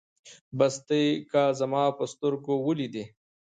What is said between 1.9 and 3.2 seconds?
په سترګو وليدې